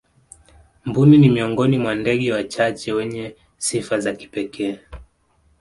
mbuni 0.85 1.17
ni 1.17 1.29
miongoni 1.29 1.77
mwa 1.77 1.95
ndege 1.95 2.33
wachache 2.33 2.93
wenye 2.93 3.35
sifa 3.57 3.99
za 3.99 4.13
kipekee 4.13 4.79